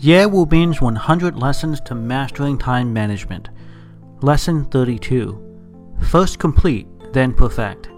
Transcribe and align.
Ye 0.00 0.24
Wu 0.26 0.46
Bin's 0.46 0.80
100 0.80 1.36
Lessons 1.36 1.80
to 1.80 1.92
Mastering 1.92 2.56
Time 2.56 2.92
Management. 2.92 3.48
Lesson 4.22 4.64
32. 4.66 5.96
First 6.02 6.38
complete, 6.38 6.86
then 7.12 7.34
perfect. 7.34 7.88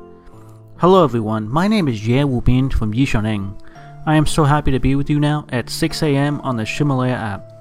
Hello 0.78 1.04
everyone, 1.04 1.46
my 1.46 1.68
name 1.68 1.88
is 1.88 2.08
Ye 2.08 2.24
Wu 2.24 2.40
Bin 2.40 2.70
from 2.70 2.94
Yishaneng. 2.94 3.60
I 4.06 4.16
am 4.16 4.24
so 4.24 4.44
happy 4.44 4.70
to 4.70 4.80
be 4.80 4.94
with 4.94 5.10
you 5.10 5.20
now 5.20 5.44
at 5.50 5.68
6 5.68 6.02
a.m. 6.02 6.40
on 6.40 6.56
the 6.56 6.62
Ximalaya 6.62 7.12
app. 7.12 7.52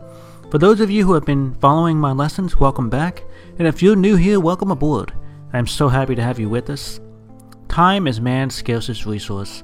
For 0.50 0.58
those 0.58 0.80
of 0.80 0.90
you 0.90 1.06
who 1.06 1.16
have 1.16 1.26
been 1.26 1.54
following 1.56 1.98
my 1.98 2.14
lessons, 2.14 2.56
welcome 2.56 2.90
back, 2.90 3.26
and 3.58 3.68
if 3.68 3.84
you're 3.84 3.98
new 3.98 4.16
here, 4.16 4.40
welcome 4.40 4.72
aboard. 4.72 5.12
I 5.52 5.58
am 5.58 5.68
so 5.68 5.90
happy 5.90 6.16
to 6.16 6.24
have 6.24 6.40
you 6.40 6.48
with 6.48 6.70
us. 6.70 7.02
Time 7.68 8.08
is 8.08 8.22
man's 8.22 8.56
scarcest 8.56 9.06
resource. 9.06 9.64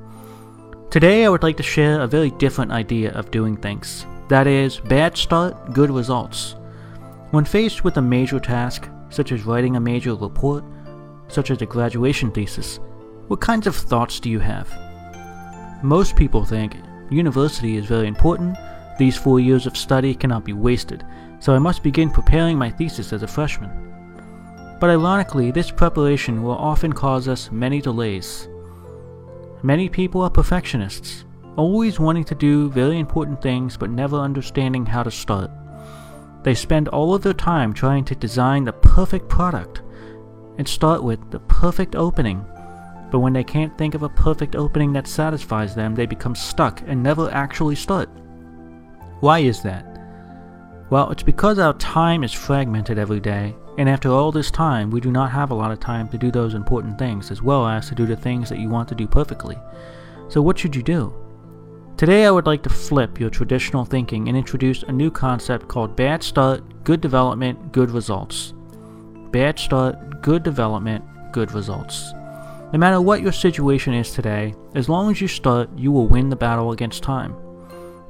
Today 0.91 1.23
I 1.23 1.29
would 1.29 1.41
like 1.41 1.55
to 1.55 1.63
share 1.63 2.01
a 2.01 2.07
very 2.07 2.31
different 2.31 2.73
idea 2.73 3.13
of 3.13 3.31
doing 3.31 3.55
things. 3.55 4.05
That 4.27 4.45
is, 4.45 4.81
bad 4.81 5.15
start, 5.15 5.71
good 5.71 5.89
results. 5.89 6.55
When 7.29 7.45
faced 7.45 7.85
with 7.85 7.95
a 7.95 8.01
major 8.01 8.41
task, 8.41 8.89
such 9.09 9.31
as 9.31 9.45
writing 9.45 9.77
a 9.77 9.79
major 9.79 10.15
report, 10.15 10.65
such 11.29 11.49
as 11.49 11.61
a 11.61 11.65
graduation 11.65 12.29
thesis, 12.29 12.81
what 13.27 13.39
kinds 13.39 13.67
of 13.67 13.75
thoughts 13.77 14.19
do 14.19 14.29
you 14.29 14.39
have? 14.39 14.69
Most 15.81 16.17
people 16.17 16.43
think 16.43 16.75
university 17.09 17.77
is 17.77 17.85
very 17.85 18.07
important, 18.07 18.57
these 18.99 19.15
four 19.15 19.39
years 19.39 19.65
of 19.65 19.77
study 19.77 20.13
cannot 20.13 20.43
be 20.43 20.51
wasted, 20.51 21.05
so 21.39 21.55
I 21.55 21.59
must 21.59 21.83
begin 21.83 22.09
preparing 22.09 22.57
my 22.57 22.69
thesis 22.69 23.13
as 23.13 23.23
a 23.23 23.27
freshman. 23.27 23.71
But 24.81 24.89
ironically, 24.89 25.51
this 25.51 25.71
preparation 25.71 26.43
will 26.43 26.51
often 26.51 26.91
cause 26.91 27.29
us 27.29 27.49
many 27.49 27.79
delays. 27.79 28.49
Many 29.63 29.89
people 29.89 30.21
are 30.23 30.29
perfectionists, 30.29 31.23
always 31.55 31.99
wanting 31.99 32.23
to 32.25 32.35
do 32.35 32.71
very 32.71 32.97
important 32.97 33.43
things 33.43 33.77
but 33.77 33.91
never 33.91 34.17
understanding 34.17 34.87
how 34.87 35.03
to 35.03 35.11
start. 35.11 35.51
They 36.41 36.55
spend 36.55 36.87
all 36.87 37.13
of 37.13 37.21
their 37.21 37.33
time 37.33 37.71
trying 37.71 38.03
to 38.05 38.15
design 38.15 38.63
the 38.63 38.73
perfect 38.73 39.29
product 39.29 39.83
and 40.57 40.67
start 40.67 41.03
with 41.03 41.29
the 41.29 41.39
perfect 41.41 41.95
opening. 41.95 42.43
But 43.11 43.19
when 43.19 43.33
they 43.33 43.43
can't 43.43 43.77
think 43.77 43.93
of 43.93 44.01
a 44.01 44.09
perfect 44.09 44.55
opening 44.55 44.93
that 44.93 45.07
satisfies 45.07 45.75
them, 45.75 45.93
they 45.93 46.07
become 46.07 46.33
stuck 46.33 46.81
and 46.87 47.03
never 47.03 47.29
actually 47.29 47.75
start. 47.75 48.09
Why 49.19 49.39
is 49.39 49.61
that? 49.61 49.85
Well, 50.89 51.11
it's 51.11 51.23
because 51.23 51.59
our 51.59 51.73
time 51.75 52.23
is 52.23 52.33
fragmented 52.33 52.97
every 52.97 53.19
day, 53.19 53.55
and 53.81 53.89
after 53.89 54.09
all 54.09 54.31
this 54.31 54.51
time, 54.51 54.91
we 54.91 55.01
do 55.01 55.09
not 55.09 55.31
have 55.31 55.49
a 55.49 55.55
lot 55.55 55.71
of 55.71 55.79
time 55.79 56.07
to 56.09 56.17
do 56.19 56.29
those 56.29 56.53
important 56.53 56.99
things, 56.99 57.31
as 57.31 57.41
well 57.41 57.65
as 57.65 57.89
to 57.89 57.95
do 57.95 58.05
the 58.05 58.15
things 58.15 58.47
that 58.47 58.59
you 58.59 58.69
want 58.69 58.87
to 58.89 58.93
do 58.93 59.07
perfectly. 59.07 59.57
So, 60.29 60.39
what 60.39 60.59
should 60.59 60.75
you 60.75 60.83
do? 60.83 61.11
Today, 61.97 62.27
I 62.27 62.29
would 62.29 62.45
like 62.45 62.61
to 62.61 62.69
flip 62.69 63.19
your 63.19 63.31
traditional 63.31 63.83
thinking 63.83 64.27
and 64.27 64.37
introduce 64.37 64.83
a 64.83 64.91
new 64.91 65.09
concept 65.09 65.67
called 65.67 65.95
bad 65.95 66.21
start, 66.21 66.83
good 66.83 67.01
development, 67.01 67.71
good 67.71 67.89
results. 67.89 68.53
Bad 69.31 69.57
start, 69.57 70.21
good 70.21 70.43
development, 70.43 71.03
good 71.31 71.51
results. 71.51 72.13
No 72.71 72.77
matter 72.77 73.01
what 73.01 73.23
your 73.23 73.31
situation 73.31 73.95
is 73.95 74.11
today, 74.11 74.53
as 74.75 74.89
long 74.89 75.09
as 75.09 75.19
you 75.19 75.27
start, 75.27 75.75
you 75.75 75.91
will 75.91 76.05
win 76.05 76.29
the 76.29 76.35
battle 76.35 76.71
against 76.71 77.01
time. 77.01 77.35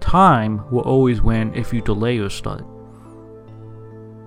Time 0.01 0.69
will 0.69 0.81
always 0.81 1.22
win 1.22 1.56
if 1.56 1.72
you 1.72 1.79
delay 1.79 2.18
your 2.18 2.29
start. 2.29 2.66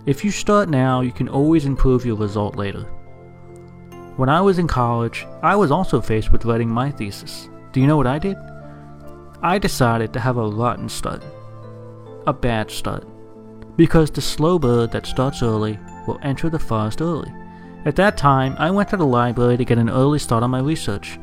If 0.07 0.25
you 0.25 0.31
start 0.31 0.69
now, 0.69 1.01
you 1.01 1.13
can 1.13 1.29
always 1.29 1.65
improve 1.65 2.05
your 2.05 2.17
result 2.17 2.57
later. 2.57 2.83
When 4.17 4.29
I 4.29 4.41
was 4.41 4.59
in 4.59 4.69
college, 4.69 5.27
I 5.43 5.57
was 5.57 5.71
also 5.71 6.01
faced 6.01 6.31
with 6.31 6.45
writing 6.45 6.69
my 6.69 6.91
thesis. 6.91 7.49
Do 7.73 7.81
you 7.81 7.87
know 7.87 7.97
what 7.97 8.07
I 8.07 8.19
did? 8.19 8.37
I 9.43 9.59
decided 9.59 10.13
to 10.13 10.21
have 10.21 10.37
a 10.37 10.49
rotten 10.49 10.89
start. 10.89 11.23
A 12.27 12.33
bad 12.33 12.71
start. 12.71 13.07
Because 13.77 14.11
the 14.11 14.21
slow 14.21 14.59
bird 14.59 14.93
that 14.93 15.07
starts 15.07 15.43
early 15.43 15.79
will 16.07 16.21
enter 16.23 16.49
the 16.49 16.59
forest 16.59 17.01
early. 17.01 17.33
At 17.85 17.97
that 17.97 18.17
time, 18.17 18.55
I 18.59 18.71
went 18.71 18.91
to 18.91 18.97
the 18.97 19.07
library 19.07 19.57
to 19.57 19.65
get 19.65 19.79
an 19.79 19.91
early 19.91 20.19
start 20.19 20.43
on 20.43 20.51
my 20.51 20.61
research. 20.61 21.19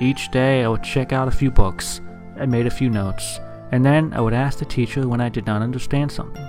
Each 0.00 0.30
day, 0.30 0.64
I 0.64 0.68
would 0.68 0.82
check 0.82 1.12
out 1.12 1.28
a 1.28 1.32
few 1.32 1.50
books 1.50 2.00
and 2.36 2.50
made 2.50 2.66
a 2.66 2.70
few 2.70 2.88
notes 2.90 3.38
and 3.72 3.84
then 3.84 4.12
I 4.14 4.20
would 4.20 4.34
ask 4.34 4.58
the 4.58 4.64
teacher 4.64 5.08
when 5.08 5.20
I 5.20 5.28
did 5.28 5.46
not 5.46 5.62
understand 5.62 6.10
something. 6.12 6.44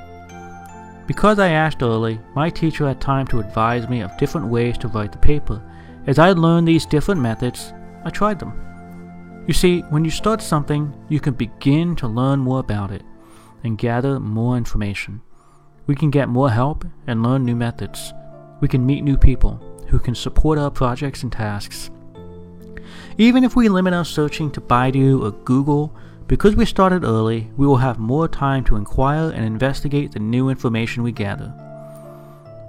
Because 1.07 1.40
I 1.40 1.50
asked 1.50 1.81
early, 1.81 2.19
my 2.35 2.50
teacher 2.50 2.85
had 2.85 3.00
time 3.00 3.25
to 3.28 3.40
advise 3.40 3.88
me 3.88 4.01
of 4.01 4.16
different 4.18 4.47
ways 4.47 4.78
to 4.79 4.90
write 4.90 5.13
the 5.13 5.18
paper. 5.18 5.63
As 6.06 6.19
I 6.19 6.34
learned 6.34 6.68
these 6.68 6.85
different 6.85 7.22
methods, 7.22 7.73
I 8.03 8.09
tried 8.09 8.40
them. 8.40 8.53
You 9.47 9.53
see, 9.53 9.79
when 9.90 10.03
you 10.03 10.12
start 10.12 10.41
something, 10.41 10.94
you 11.07 11.22
can 11.22 11.34
begin 11.34 11.95
to 11.97 12.07
learn 12.07 12.40
more 12.40 12.59
about 12.59 12.91
it 12.91 13.03
and 13.63 13.78
gather 13.78 14.19
more 14.19 14.57
information. 14.57 15.22
We 15.85 15.95
can 15.95 16.12
get 16.12 16.28
more 16.28 16.51
help 16.51 16.85
and 17.07 17.24
learn 17.24 17.45
new 17.45 17.56
methods. 17.56 18.13
We 18.59 18.68
can 18.68 18.85
meet 18.85 19.03
new 19.03 19.18
people 19.18 19.63
who 19.88 20.00
can 20.00 20.13
support 20.13 20.59
our 20.59 20.69
projects 20.69 21.24
and 21.24 21.31
tasks. 21.31 21.89
Even 23.18 23.45
if 23.45 23.56
we 23.56 23.69
limit 23.69 23.94
our 23.94 24.03
searching 24.03 24.51
to 24.51 24.62
Baidu 24.62 25.24
or 25.24 25.31
Google, 25.31 25.95
because 26.27 26.55
we 26.55 26.65
started 26.65 27.03
early, 27.03 27.49
we 27.55 27.65
will 27.65 27.77
have 27.77 27.99
more 27.99 28.27
time 28.27 28.63
to 28.65 28.75
inquire 28.75 29.29
and 29.29 29.45
investigate 29.45 30.11
the 30.11 30.19
new 30.19 30.49
information 30.49 31.03
we 31.03 31.11
gather. 31.11 31.53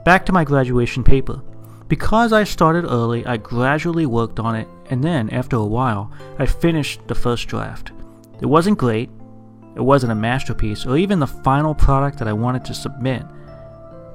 Back 0.04 0.24
to 0.26 0.32
my 0.32 0.44
graduation 0.44 1.02
paper. 1.02 1.42
Because 1.88 2.32
I 2.32 2.44
started 2.44 2.84
early, 2.84 3.24
I 3.26 3.38
gradually 3.38 4.06
worked 4.06 4.38
on 4.38 4.54
it, 4.54 4.68
and 4.90 5.02
then, 5.02 5.30
after 5.30 5.56
a 5.56 5.64
while, 5.64 6.12
I 6.38 6.44
finished 6.46 7.00
the 7.08 7.14
first 7.14 7.48
draft. 7.48 7.92
It 8.40 8.46
wasn't 8.46 8.78
great, 8.78 9.10
it 9.74 9.80
wasn't 9.80 10.12
a 10.12 10.14
masterpiece, 10.14 10.84
or 10.84 10.96
even 10.96 11.18
the 11.18 11.26
final 11.26 11.74
product 11.74 12.18
that 12.18 12.28
I 12.28 12.32
wanted 12.34 12.64
to 12.66 12.74
submit, 12.74 13.22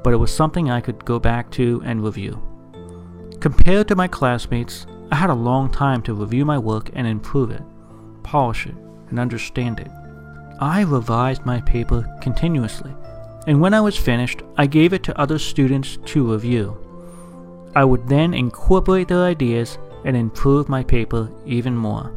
but 0.04 0.14
it 0.14 0.18
was 0.18 0.34
something 0.34 0.70
I 0.70 0.81
could 0.81 1.04
go 1.04 1.20
back 1.20 1.50
to 1.52 1.81
and 1.84 2.04
review. 2.04 2.42
Compared 3.40 3.88
to 3.88 3.96
my 3.96 4.08
classmates, 4.08 4.86
I 5.12 5.16
had 5.16 5.30
a 5.30 5.36
long 5.36 5.72
time 5.72 6.02
to 6.04 6.14
review 6.14 6.46
my 6.46 6.60
work 6.60 6.92
and 6.94 7.08
improve 7.08 7.50
it, 7.50 7.64
polish 8.22 8.68
it, 8.68 8.75
and 9.13 9.19
understand 9.19 9.79
it. 9.79 9.91
I 10.59 10.81
revised 10.81 11.46
my 11.46 11.62
paper 11.62 12.03
continuously, 12.19 12.91
and 13.46 13.62
when 13.62 13.75
I 13.75 13.81
was 13.81 13.96
finished, 13.96 14.41
I 14.57 14.66
gave 14.66 14.91
it 14.91 15.03
to 15.03 15.19
other 15.19 15.38
students 15.38 15.97
to 16.06 16.34
review. 16.34 16.75
I 17.75 17.85
would 17.85 18.07
then 18.07 18.34
incorporate 18.34 19.07
their 19.07 19.24
ideas 19.24 19.78
and 20.03 20.18
improve 20.18 20.68
my 20.68 20.84
paper 20.84 21.29
even 21.46 21.78
more. 21.78 22.12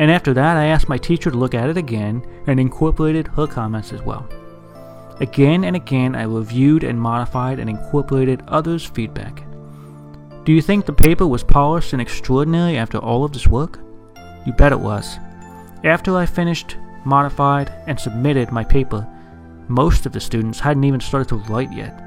And 0.00 0.10
after 0.10 0.34
that, 0.34 0.56
I 0.56 0.66
asked 0.66 0.88
my 0.88 0.98
teacher 0.98 1.30
to 1.30 1.36
look 1.36 1.54
at 1.54 1.70
it 1.70 1.76
again 1.76 2.26
and 2.48 2.58
incorporated 2.58 3.28
her 3.28 3.46
comments 3.46 3.92
as 3.92 4.02
well. 4.02 4.28
Again 5.20 5.62
and 5.62 5.76
again, 5.76 6.16
I 6.16 6.24
reviewed 6.24 6.82
and 6.82 7.00
modified 7.00 7.60
and 7.60 7.70
incorporated 7.70 8.42
others' 8.48 8.84
feedback. 8.84 9.44
Do 10.44 10.52
you 10.52 10.60
think 10.60 10.86
the 10.86 10.92
paper 10.92 11.26
was 11.26 11.44
polished 11.44 11.92
and 11.92 12.02
extraordinary 12.02 12.76
after 12.76 12.98
all 12.98 13.24
of 13.24 13.32
this 13.32 13.46
work? 13.46 13.78
You 14.44 14.52
bet 14.54 14.72
it 14.72 14.80
was. 14.80 15.18
After 15.84 16.16
I 16.16 16.26
finished, 16.26 16.76
modified, 17.04 17.72
and 17.86 17.98
submitted 17.98 18.50
my 18.50 18.64
paper, 18.64 19.06
most 19.68 20.06
of 20.06 20.12
the 20.12 20.20
students 20.20 20.60
hadn't 20.60 20.84
even 20.84 21.00
started 21.00 21.28
to 21.28 21.52
write 21.52 21.72
yet. 21.72 22.02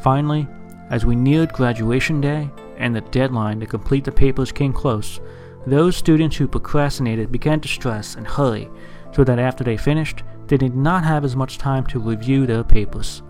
Finally, 0.00 0.48
as 0.90 1.04
we 1.04 1.16
neared 1.16 1.52
graduation 1.52 2.20
day 2.20 2.50
and 2.76 2.94
the 2.94 3.00
deadline 3.00 3.60
to 3.60 3.66
complete 3.66 4.04
the 4.04 4.12
papers 4.12 4.52
came 4.52 4.72
close, 4.72 5.20
those 5.66 5.96
students 5.96 6.36
who 6.36 6.46
procrastinated 6.46 7.32
began 7.32 7.60
to 7.60 7.68
stress 7.68 8.16
and 8.16 8.26
hurry 8.26 8.68
so 9.12 9.24
that 9.24 9.38
after 9.38 9.64
they 9.64 9.76
finished, 9.76 10.22
they 10.46 10.56
did 10.56 10.74
not 10.74 11.04
have 11.04 11.24
as 11.24 11.36
much 11.36 11.58
time 11.58 11.86
to 11.86 11.98
review 11.98 12.46
their 12.46 12.64
papers. 12.64 13.22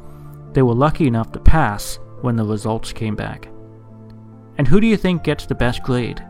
They 0.52 0.62
were 0.62 0.74
lucky 0.74 1.06
enough 1.06 1.30
to 1.32 1.38
pass 1.38 1.98
when 2.22 2.36
the 2.36 2.44
results 2.44 2.92
came 2.92 3.14
back. 3.14 3.48
And 4.58 4.66
who 4.66 4.80
do 4.80 4.86
you 4.86 4.96
think 4.96 5.22
gets 5.22 5.46
the 5.46 5.54
best 5.54 5.82
grade? 5.82 6.24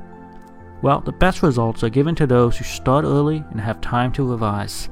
Well, 0.84 1.00
the 1.00 1.12
best 1.12 1.42
results 1.42 1.82
are 1.82 1.88
given 1.88 2.14
to 2.16 2.26
those 2.26 2.58
who 2.58 2.64
start 2.64 3.06
early 3.06 3.42
and 3.50 3.58
have 3.58 3.80
time 3.80 4.12
to 4.12 4.30
revise. 4.30 4.90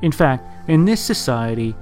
In 0.00 0.10
fact, 0.10 0.70
in 0.70 0.86
this 0.86 1.02
society, 1.02 1.76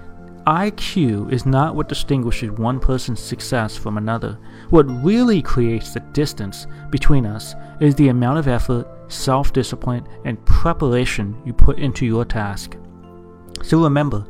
IQ 0.49 1.33
is 1.33 1.47
not 1.47 1.77
what 1.77 1.89
distinguishes 1.89 2.51
one 2.51 2.81
person's 2.81 3.21
success 3.21 3.77
from 3.77 3.99
another. 3.99 4.37
What 4.71 4.91
really 5.05 5.43
creates 5.43 5.95
the 5.95 6.01
distance 6.01 6.67
between 6.91 7.25
us 7.25 7.55
is 7.81 7.95
the 7.95 8.09
amount 8.09 8.41
of 8.41 8.49
effort, 8.49 8.85
self 9.07 9.53
discipline, 9.53 10.09
and 10.25 10.45
preparation 10.45 11.41
you 11.47 11.53
put 11.53 11.79
into 11.79 12.05
your 12.05 12.25
task. 12.25 12.77
So 13.63 13.81
remember 13.81 14.27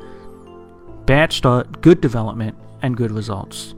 bad 1.06 1.32
start, 1.32 1.80
good 1.80 2.02
development, 2.02 2.54
and 2.82 2.98
good 2.98 3.12
results. 3.12 3.74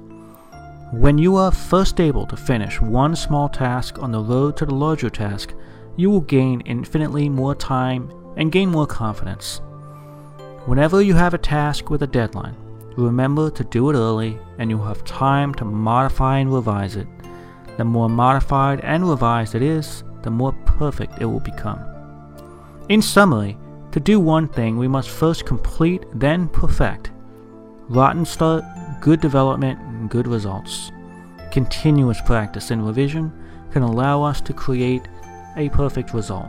When 0.92 1.18
you 1.18 1.34
are 1.34 1.50
first 1.50 1.98
able 1.98 2.26
to 2.26 2.36
finish 2.36 2.80
one 2.80 3.16
small 3.16 3.48
task 3.48 3.98
on 3.98 4.12
the 4.12 4.20
road 4.20 4.56
to 4.58 4.66
the 4.66 4.74
larger 4.74 5.10
task, 5.10 5.52
you 5.96 6.10
will 6.10 6.20
gain 6.20 6.60
infinitely 6.60 7.28
more 7.28 7.56
time 7.56 8.08
and 8.36 8.52
gain 8.52 8.70
more 8.70 8.86
confidence. 8.86 9.60
Whenever 10.66 11.02
you 11.02 11.14
have 11.14 11.34
a 11.34 11.38
task 11.38 11.90
with 11.90 12.04
a 12.04 12.06
deadline, 12.06 12.54
remember 12.96 13.50
to 13.50 13.64
do 13.64 13.90
it 13.90 13.96
early 13.96 14.38
and 14.58 14.70
you'll 14.70 14.84
have 14.84 15.04
time 15.04 15.52
to 15.54 15.64
modify 15.64 16.38
and 16.38 16.54
revise 16.54 16.94
it. 16.94 17.08
The 17.78 17.84
more 17.84 18.08
modified 18.08 18.80
and 18.82 19.10
revised 19.10 19.56
it 19.56 19.62
is, 19.62 20.04
the 20.22 20.30
more 20.30 20.52
perfect 20.66 21.20
it 21.20 21.26
will 21.26 21.40
become. 21.40 21.80
In 22.88 23.02
summary, 23.02 23.58
to 23.90 23.98
do 23.98 24.20
one 24.20 24.46
thing, 24.46 24.76
we 24.76 24.86
must 24.86 25.10
first 25.10 25.46
complete, 25.46 26.04
then 26.14 26.48
perfect. 26.48 27.10
Rotten 27.88 28.24
start, 28.24 28.64
good 29.00 29.20
development, 29.20 29.80
good 30.08 30.26
results. 30.26 30.92
Continuous 31.50 32.20
practice 32.20 32.70
and 32.70 32.86
revision 32.86 33.32
can 33.70 33.82
allow 33.82 34.22
us 34.22 34.40
to 34.42 34.52
create 34.52 35.08
a 35.56 35.68
perfect 35.70 36.14
result. 36.14 36.48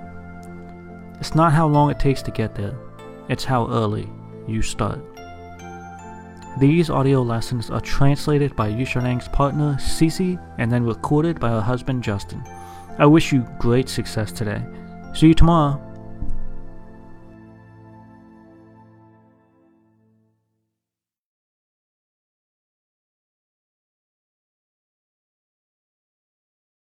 It's 1.19 1.35
not 1.35 1.53
how 1.53 1.67
long 1.67 1.89
it 1.89 1.99
takes 1.99 2.21
to 2.23 2.31
get 2.31 2.55
there, 2.55 2.75
it's 3.29 3.43
how 3.43 3.69
early 3.69 4.09
you 4.47 4.61
start. 4.61 4.99
These 6.59 6.89
audio 6.89 7.21
lessons 7.21 7.69
are 7.69 7.81
translated 7.81 8.55
by 8.55 8.71
Yushanang's 8.71 9.27
partner 9.27 9.77
Cece 9.79 10.43
and 10.57 10.71
then 10.71 10.83
recorded 10.85 11.39
by 11.39 11.49
her 11.49 11.61
husband 11.61 12.03
Justin. 12.03 12.43
I 12.97 13.05
wish 13.05 13.31
you 13.31 13.47
great 13.59 13.89
success 13.89 14.31
today. 14.31 14.63
See 15.13 15.27
you 15.27 15.33
tomorrow. 15.35 15.86